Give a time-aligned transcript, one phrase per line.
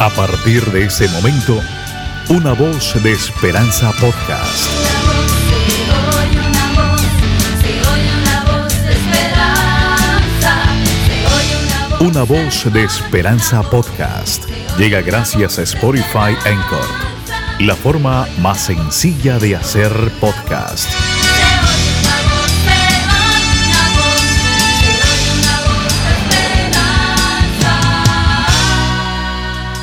[0.00, 1.60] A partir de ese momento,
[2.28, 4.68] una voz de esperanza podcast.
[11.98, 14.44] Una voz de esperanza podcast.
[14.78, 16.86] Llega gracias a Spotify Anchor,
[17.58, 19.90] la forma más sencilla de hacer
[20.20, 20.88] podcast.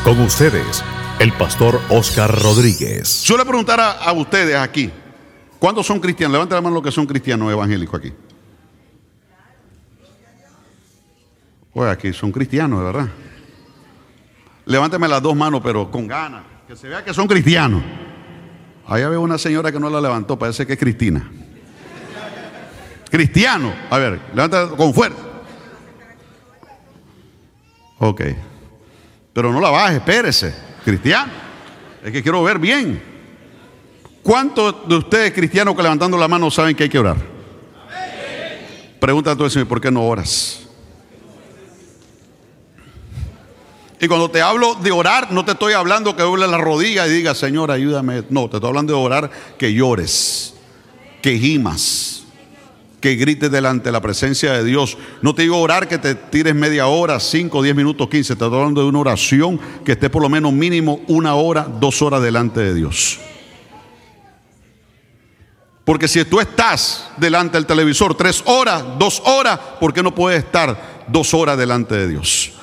[0.05, 0.83] Con ustedes,
[1.17, 3.23] el pastor Oscar Rodríguez.
[3.23, 4.91] Yo le preguntar a, a ustedes aquí,
[5.57, 6.33] ¿cuántos son cristianos?
[6.33, 8.13] Levanten la mano los que son cristianos evangélicos aquí.
[11.73, 13.07] Pues aquí son cristianos, de verdad.
[14.67, 17.81] Levánteme las dos manos, pero con ganas, que se vea que son cristianos.
[18.85, 21.31] Allá veo una señora que no la levantó, parece que es Cristina.
[23.09, 25.17] Cristiano, a ver, levanta con fuerza.
[27.97, 28.21] Ok.
[29.35, 30.55] Pero no la baje, espérese.
[30.85, 31.29] Cristiano.
[32.01, 33.03] Es que quiero ver bien.
[34.23, 37.17] ¿Cuántos de ustedes cristianos que levantando la mano saben que hay que orar?
[38.97, 40.61] Pregunta a ¿por qué no oras?
[43.99, 47.09] Y cuando te hablo de orar, no te estoy hablando que doble la rodilla y
[47.11, 48.23] diga, Señor, ayúdame.
[48.29, 50.53] No, te estoy hablando de orar que llores,
[51.21, 52.23] que gimas,
[53.05, 54.97] que grites delante de la presencia de Dios.
[55.21, 58.35] No te digo orar que te tires media hora, cinco, diez minutos, quince.
[58.35, 62.01] Te estoy hablando de una oración que esté por lo menos mínimo una hora, dos
[62.01, 63.19] horas delante de Dios.
[65.83, 70.43] Porque si tú estás delante del televisor tres horas, dos horas, ¿por qué no puedes
[70.43, 72.53] estar dos horas delante de Dios?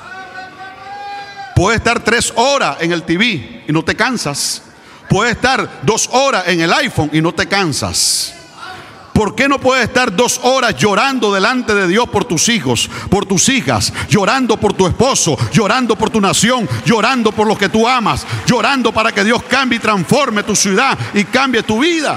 [1.55, 4.61] Puedes estar tres horas en el TV y no te cansas.
[5.09, 8.42] Puedes estar dos horas en el iPhone y no te cansas.
[9.13, 13.27] ¿Por qué no puedes estar dos horas llorando delante de Dios por tus hijos, por
[13.27, 17.87] tus hijas, llorando por tu esposo, llorando por tu nación, llorando por los que tú
[17.87, 22.17] amas, llorando para que Dios cambie y transforme tu ciudad y cambie tu vida?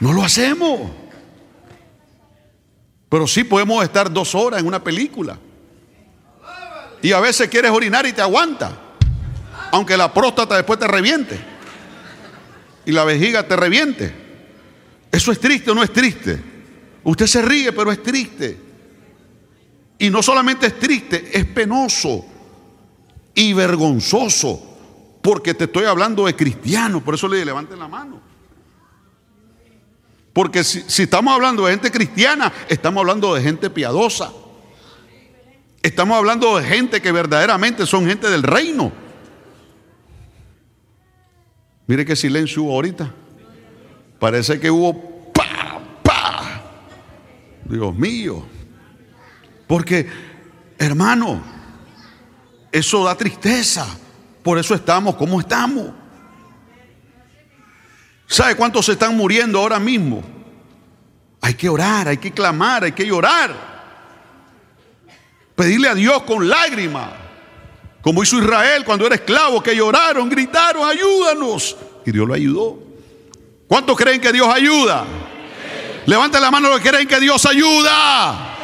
[0.00, 0.90] No lo hacemos.
[3.08, 5.38] Pero sí podemos estar dos horas en una película.
[7.02, 8.72] Y a veces quieres orinar y te aguanta.
[9.70, 11.38] Aunque la próstata después te reviente.
[12.86, 14.25] Y la vejiga te reviente.
[15.10, 16.42] ¿Eso es triste o no es triste?
[17.04, 18.58] Usted se ríe, pero es triste.
[19.98, 22.24] Y no solamente es triste, es penoso
[23.34, 24.62] y vergonzoso.
[25.22, 27.02] Porque te estoy hablando de cristianos.
[27.02, 28.20] Por eso le levanten la mano.
[30.32, 34.32] Porque si, si estamos hablando de gente cristiana, estamos hablando de gente piadosa.
[35.82, 38.92] Estamos hablando de gente que verdaderamente son gente del reino.
[41.86, 43.14] Mire qué silencio hubo ahorita.
[44.18, 46.62] Parece que hubo pa, pa.
[47.64, 48.44] Dios mío.
[49.66, 50.08] Porque,
[50.78, 51.42] hermano,
[52.72, 53.86] eso da tristeza.
[54.42, 55.90] Por eso estamos como estamos.
[58.26, 60.22] ¿Sabe cuántos se están muriendo ahora mismo?
[61.40, 63.54] Hay que orar, hay que clamar, hay que llorar.
[65.54, 67.10] Pedirle a Dios con lágrimas.
[68.02, 71.76] Como hizo Israel cuando era esclavo, que lloraron, gritaron, ayúdanos.
[72.04, 72.85] Y Dios lo ayudó.
[73.68, 75.04] ¿Cuántos creen que Dios ayuda?
[76.06, 78.54] Levanten la mano los que creen que Dios ayuda.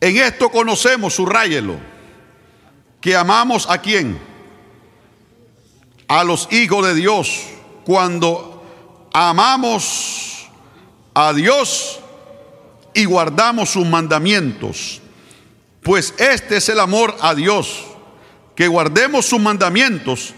[0.00, 1.76] En esto conocemos, subrayelo,
[3.00, 4.18] que amamos a quién?
[6.08, 7.44] A los hijos de Dios.
[7.84, 8.64] Cuando
[9.12, 10.46] amamos
[11.14, 12.00] a Dios
[12.92, 15.00] y guardamos sus mandamientos.
[15.82, 17.84] Pues este es el amor a Dios,
[18.54, 20.34] que guardemos sus mandamientos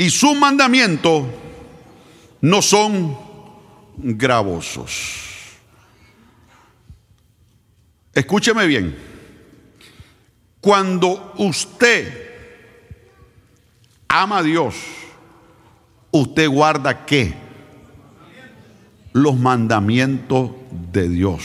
[0.00, 1.26] y sus mandamientos
[2.40, 3.18] no son
[3.98, 5.58] gravosos.
[8.14, 8.96] Escúcheme bien.
[10.58, 12.30] Cuando usted
[14.08, 14.74] ama a Dios,
[16.12, 17.34] usted guarda qué?
[19.12, 20.52] Los mandamientos
[20.90, 21.42] de Dios.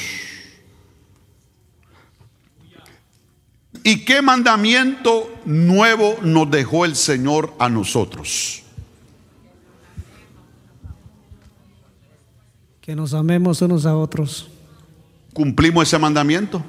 [3.87, 8.63] ¿Y qué mandamiento nuevo nos dejó el Señor a nosotros?
[12.81, 14.49] Que nos amemos unos a otros.
[15.33, 16.63] ¿Cumplimos ese mandamiento?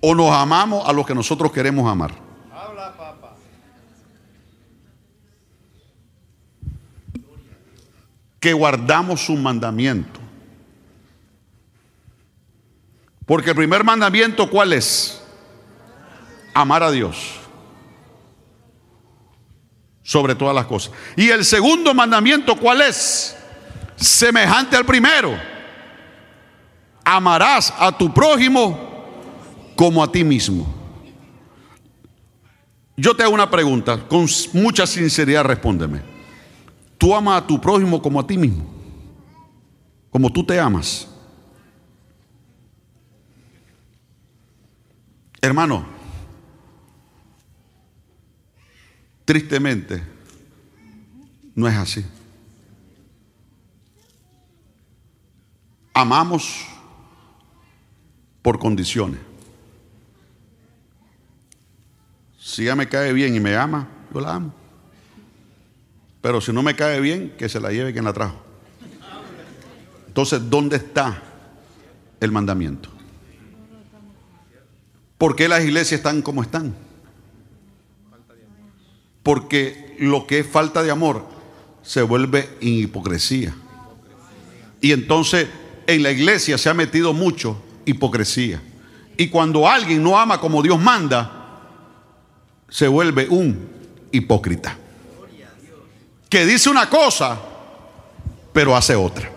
[0.00, 2.14] ¿O nos amamos a los que nosotros queremos amar?
[8.38, 10.23] Que guardamos su mandamiento.
[13.26, 15.22] Porque el primer mandamiento, ¿cuál es?
[16.52, 17.40] Amar a Dios.
[20.02, 20.92] Sobre todas las cosas.
[21.16, 23.36] Y el segundo mandamiento, ¿cuál es?
[23.96, 25.34] Semejante al primero.
[27.04, 28.78] Amarás a tu prójimo
[29.74, 30.82] como a ti mismo.
[32.96, 36.02] Yo te hago una pregunta, con mucha sinceridad respóndeme.
[36.98, 38.64] ¿Tú amas a tu prójimo como a ti mismo?
[40.10, 41.08] Como tú te amas.
[45.44, 45.84] Hermano,
[49.26, 50.02] tristemente,
[51.54, 52.02] no es así.
[55.92, 56.64] Amamos
[58.40, 59.20] por condiciones.
[62.38, 64.54] Si ella me cae bien y me ama, yo la amo.
[66.22, 68.42] Pero si no me cae bien, que se la lleve quien la trajo.
[70.06, 71.22] Entonces, ¿dónde está
[72.18, 72.93] el mandamiento?
[75.18, 76.74] ¿Por qué las iglesias están como están?
[79.22, 81.26] Porque lo que es falta de amor
[81.82, 83.54] se vuelve en hipocresía.
[84.80, 85.48] Y entonces
[85.86, 88.60] en la iglesia se ha metido mucho hipocresía.
[89.16, 91.44] Y cuando alguien no ama como Dios manda,
[92.68, 93.68] se vuelve un
[94.10, 94.76] hipócrita.
[96.28, 97.38] Que dice una cosa,
[98.52, 99.30] pero hace otra.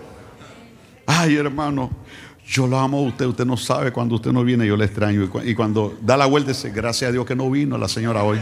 [1.06, 1.91] Ay, hermano,
[2.48, 5.30] yo lo amo a usted, usted no sabe cuando usted no viene, yo le extraño.
[5.44, 8.40] Y cuando da la vuelta dice, gracias a Dios que no vino la señora hoy.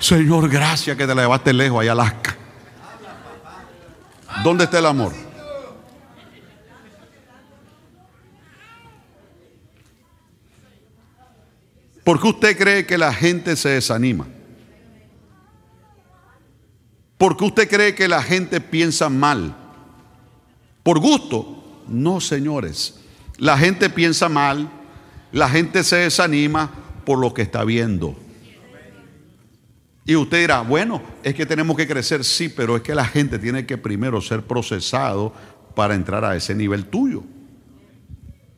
[0.00, 2.36] Señor, gracias que te la llevaste lejos allá a Alaska.
[4.42, 5.12] ¿Dónde está el amor?
[12.02, 14.26] ¿Por qué usted cree que la gente se desanima?
[17.16, 19.56] ¿Por qué usted cree que la gente piensa mal?
[20.82, 21.84] ¿Por gusto?
[21.86, 23.03] No, señores.
[23.38, 24.70] La gente piensa mal,
[25.32, 26.70] la gente se desanima
[27.04, 28.16] por lo que está viendo.
[30.06, 33.38] Y usted dirá, bueno, es que tenemos que crecer, sí, pero es que la gente
[33.38, 35.32] tiene que primero ser procesado
[35.74, 37.22] para entrar a ese nivel tuyo.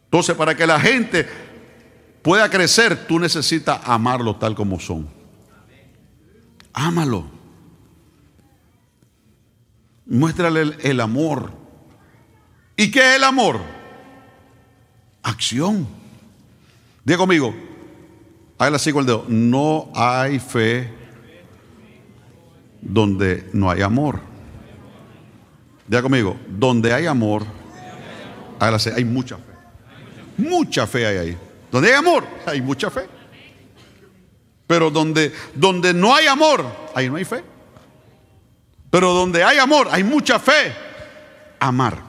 [0.05, 1.27] Entonces, para que la gente
[2.23, 5.09] pueda crecer, tú necesitas amarlo tal como son.
[6.73, 7.27] Ámalo.
[10.05, 11.53] Muéstrale el, el amor.
[12.77, 13.76] ¿Y qué es el amor?
[15.27, 15.89] Acción.
[17.05, 17.53] Diga conmigo,
[18.59, 19.25] hágale así con el dedo.
[19.27, 20.89] No hay fe
[22.81, 24.21] donde no hay amor.
[25.89, 27.45] Diga conmigo, donde hay amor,
[28.61, 29.43] hágale así, hay mucha fe.
[30.39, 31.39] Mucha fe hay ahí.
[31.73, 33.09] Donde hay amor, hay mucha fe.
[34.69, 36.65] Pero donde, donde no hay amor,
[36.95, 37.43] ahí no hay fe.
[38.91, 40.73] Pero donde hay amor, hay mucha fe.
[41.59, 42.01] Amar.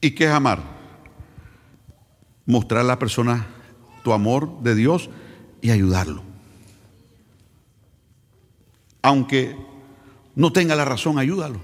[0.00, 0.75] ¿Y qué es amar?
[2.46, 3.46] Mostrar a la persona
[4.02, 5.10] tu amor de Dios
[5.60, 6.22] y ayudarlo.
[9.02, 9.56] Aunque
[10.34, 11.60] no tenga la razón, ayúdalo.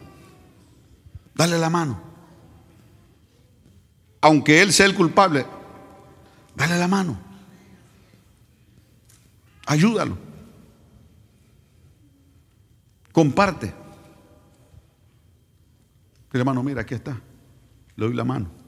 [1.34, 2.00] Dale la mano.
[4.20, 5.46] Aunque él sea el culpable,
[6.54, 7.18] dale la mano.
[9.66, 10.16] Ayúdalo.
[13.12, 13.74] Comparte.
[16.32, 17.20] Hermano, mira, aquí está.
[17.96, 18.61] Le doy la mano.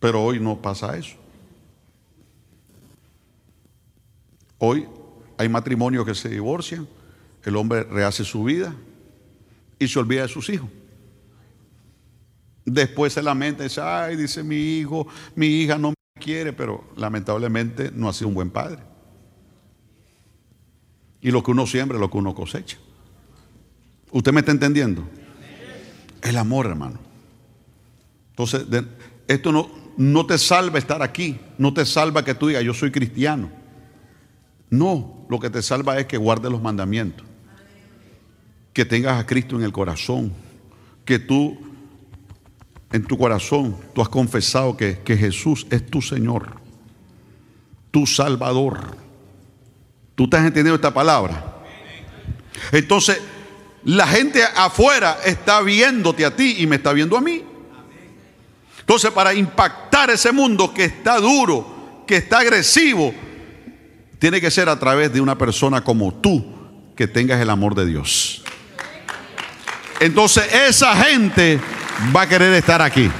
[0.00, 1.16] Pero hoy no pasa eso.
[4.58, 4.88] Hoy
[5.36, 6.88] hay matrimonios que se divorcian,
[7.44, 8.74] el hombre rehace su vida
[9.78, 10.68] y se olvida de sus hijos.
[12.64, 16.84] Después se lamenta y dice, ay, dice mi hijo, mi hija no me quiere, pero
[16.96, 18.82] lamentablemente no ha sido un buen padre.
[21.20, 22.78] Y lo que uno siembra es lo que uno cosecha.
[24.10, 25.04] ¿Usted me está entendiendo?
[26.22, 26.98] El amor, hermano.
[28.30, 28.66] Entonces,
[29.26, 32.92] esto no, no te salva estar aquí, no te salva que tú digas, yo soy
[32.92, 33.50] cristiano.
[34.70, 37.26] No, lo que te salva es que guardes los mandamientos,
[38.72, 40.32] que tengas a Cristo en el corazón,
[41.04, 41.58] que tú,
[42.92, 46.60] en tu corazón, tú has confesado que, que Jesús es tu Señor,
[47.90, 48.96] tu Salvador.
[50.14, 51.56] ¿Tú estás entendiendo esta palabra?
[52.70, 53.20] Entonces,
[53.82, 57.42] la gente afuera está viéndote a ti y me está viendo a mí.
[58.88, 63.12] Entonces, para impactar ese mundo que está duro, que está agresivo,
[64.18, 66.42] tiene que ser a través de una persona como tú
[66.96, 68.42] que tengas el amor de Dios.
[70.00, 71.60] Entonces, esa gente
[72.16, 73.10] va a querer estar aquí.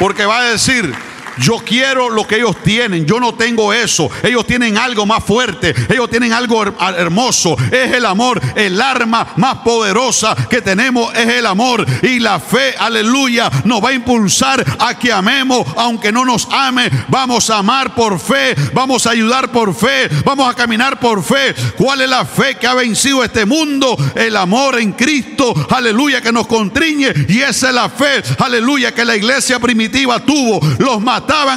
[0.00, 0.92] Porque va a decir,
[1.40, 3.06] Yo quiero lo que ellos tienen.
[3.06, 4.10] Yo no tengo eso.
[4.22, 5.74] Ellos tienen algo más fuerte.
[5.88, 7.56] Ellos tienen algo her- hermoso.
[7.70, 8.40] Es el amor.
[8.54, 11.84] El arma más poderosa que tenemos es el amor.
[12.02, 16.90] Y la fe, aleluya, nos va a impulsar a que amemos, aunque no nos ame.
[17.08, 18.54] Vamos a amar por fe.
[18.74, 20.08] Vamos a ayudar por fe.
[20.24, 21.54] Vamos a caminar por fe.
[21.76, 23.96] ¿Cuál es la fe que ha vencido este mundo?
[24.14, 25.54] El amor en Cristo.
[25.70, 27.12] Aleluya, que nos contriñe.
[27.28, 28.22] Y esa es la fe.
[28.38, 30.60] Aleluya, que la iglesia primitiva tuvo.
[30.78, 31.00] Los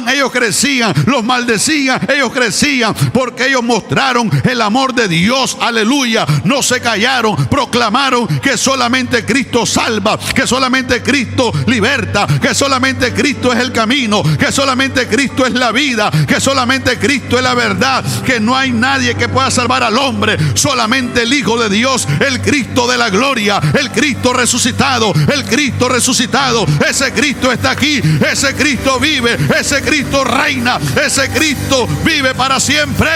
[0.08, 0.94] ellos crecían.
[1.06, 2.94] Los maldecían, ellos crecían.
[3.12, 5.56] Porque ellos mostraron el amor de Dios.
[5.60, 6.26] Aleluya.
[6.44, 7.36] No se callaron.
[7.48, 10.18] Proclamaron que solamente Cristo salva.
[10.18, 12.26] Que solamente Cristo liberta.
[12.40, 14.22] Que solamente Cristo es el camino.
[14.38, 16.10] Que solamente Cristo es la vida.
[16.26, 18.04] Que solamente Cristo es la verdad.
[18.24, 20.36] Que no hay nadie que pueda salvar al hombre.
[20.54, 22.06] Solamente el Hijo de Dios.
[22.20, 23.60] El Cristo de la gloria.
[23.78, 25.12] El Cristo resucitado.
[25.32, 26.66] El Cristo resucitado.
[26.88, 28.00] Ese Cristo está aquí.
[28.30, 29.36] Ese Cristo vive.
[29.64, 30.78] Ese Cristo reina.
[31.02, 33.08] Ese Cristo vive para siempre.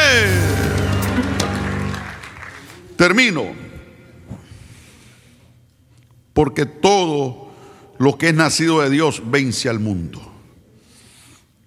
[2.96, 3.52] Termino.
[6.32, 7.52] Porque todo
[7.98, 10.22] lo que es nacido de Dios vence al mundo.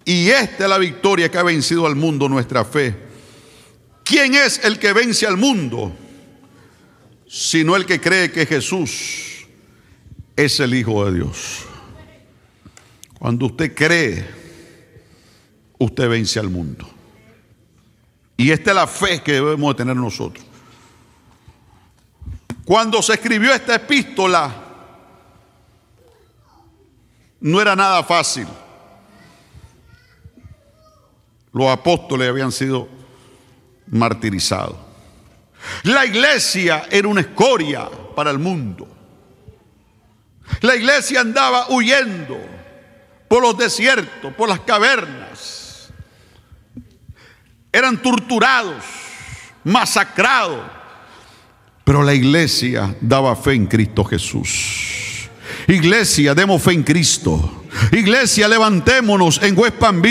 [0.04, 2.96] Y esta es la victoria que ha vencido al mundo, nuestra fe.
[4.02, 5.92] ¿Quién es el que vence al mundo?
[7.28, 9.46] Sino el que cree que Jesús
[10.34, 11.66] es el Hijo de Dios.
[13.16, 14.41] Cuando usted cree,
[15.84, 16.88] usted vence al mundo.
[18.36, 20.44] Y esta es la fe que debemos de tener nosotros.
[22.64, 24.54] Cuando se escribió esta epístola,
[27.40, 28.46] no era nada fácil.
[31.52, 32.88] Los apóstoles habían sido
[33.88, 34.76] martirizados.
[35.82, 38.88] La iglesia era una escoria para el mundo.
[40.60, 42.38] La iglesia andaba huyendo
[43.28, 45.21] por los desiertos, por las cavernas.
[47.72, 48.84] Eran torturados,
[49.64, 50.60] masacrados.
[51.84, 55.28] Pero la iglesia daba fe en Cristo Jesús.
[55.66, 57.61] Iglesia, demos fe en Cristo.
[57.92, 60.02] Iglesia, levantémonos en West Palm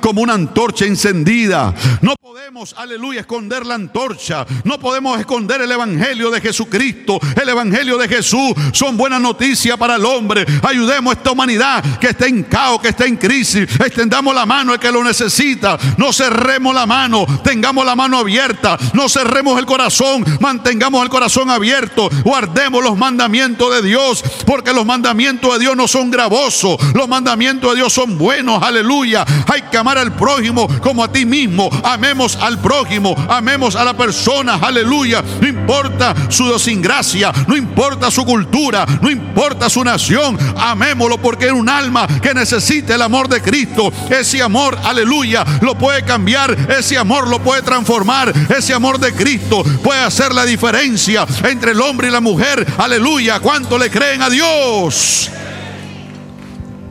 [0.00, 1.74] como una antorcha encendida.
[2.00, 4.46] No podemos, aleluya, esconder la antorcha.
[4.64, 7.18] No podemos esconder el Evangelio de Jesucristo.
[7.40, 10.46] El Evangelio de Jesús son buenas noticias para el hombre.
[10.62, 13.68] Ayudemos a esta humanidad que está en caos, que está en crisis.
[13.80, 15.78] Extendamos la mano al que lo necesita.
[15.96, 17.26] No cerremos la mano.
[17.42, 18.78] Tengamos la mano abierta.
[18.92, 20.24] No cerremos el corazón.
[20.40, 22.08] Mantengamos el corazón abierto.
[22.24, 24.22] Guardemos los mandamientos de Dios.
[24.46, 26.76] Porque los mandamientos de Dios no son gravosos.
[27.08, 28.62] Mandamientos de Dios son buenos.
[28.62, 29.24] Aleluya.
[29.46, 31.68] Hay que amar al prójimo como a ti mismo.
[31.84, 33.14] Amemos al prójimo.
[33.28, 34.54] Amemos a la persona.
[34.54, 35.22] Aleluya.
[35.40, 37.32] No importa su idiosincrasia.
[37.46, 38.86] No importa su cultura.
[39.00, 40.38] No importa su nación.
[40.56, 43.92] Amémoslo porque es un alma que necesita el amor de Cristo.
[44.10, 46.56] Ese amor, aleluya, lo puede cambiar.
[46.70, 48.32] Ese amor lo puede transformar.
[48.56, 52.66] Ese amor de Cristo puede hacer la diferencia entre el hombre y la mujer.
[52.78, 53.40] Aleluya.
[53.40, 55.30] ¿Cuánto le creen a Dios?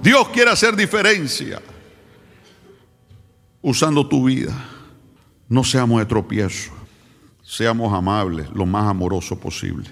[0.02, 1.62] Dios quiere hacer diferencia
[3.62, 4.54] usando tu vida.
[5.48, 6.72] No seamos de tropiezo.
[7.44, 9.90] Seamos amables, lo más amoroso posible.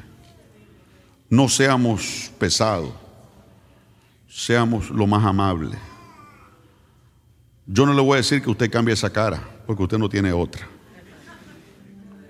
[1.29, 2.91] No seamos pesados.
[4.27, 5.77] Seamos lo más amables.
[7.67, 10.33] Yo no le voy a decir que usted cambie esa cara, porque usted no tiene
[10.33, 10.67] otra.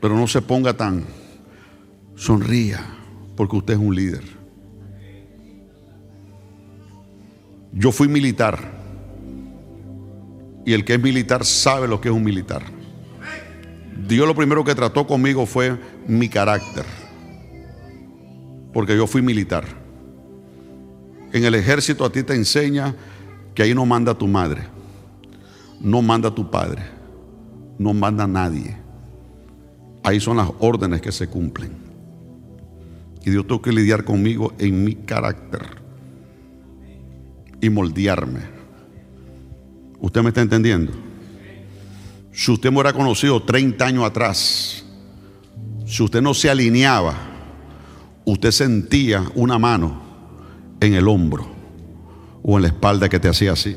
[0.02, 1.06] Pero no se ponga tan
[2.16, 2.86] sonría,
[3.38, 4.39] porque usted es un líder.
[7.80, 8.60] Yo fui militar.
[10.66, 12.62] Y el que es militar sabe lo que es un militar.
[14.06, 16.84] Dios lo primero que trató conmigo fue mi carácter.
[18.74, 19.64] Porque yo fui militar.
[21.32, 22.98] En el ejército a ti te enseña
[23.56, 24.64] que ahí no manda tu madre.
[25.80, 26.82] No manda tu padre.
[27.78, 28.76] No manda nadie.
[30.04, 31.72] Ahí son las órdenes que se cumplen.
[33.26, 35.79] Y Dios tuvo que lidiar conmigo en mi carácter
[37.62, 38.42] y moldearme.
[40.00, 40.92] ¿Usted me está entendiendo?
[42.32, 44.84] Si usted me hubiera conocido 30 años atrás,
[45.86, 47.16] si usted no se alineaba,
[48.26, 50.02] usted sentía una mano
[50.80, 51.50] en el hombro
[52.44, 53.76] o en la espalda que te hacía así.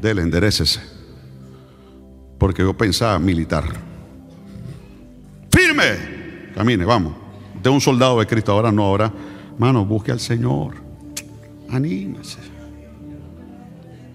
[0.00, 0.80] Dele, enderecese.
[2.38, 3.64] Porque yo pensaba militar.
[5.50, 6.52] ¡Firme!
[6.54, 7.14] Camine, vamos.
[7.62, 9.12] Es un soldado de Cristo, ahora no, ahora.
[9.58, 10.89] Mano, busque al Señor.
[11.70, 12.38] Anímese.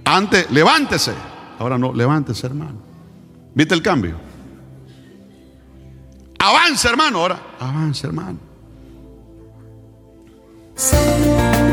[0.03, 1.13] Antes, levántese.
[1.57, 2.79] Ahora no, levántese, hermano.
[3.53, 4.15] ¿Viste el cambio?
[6.39, 7.19] Avance, hermano.
[7.19, 8.39] Ahora, avance, hermano.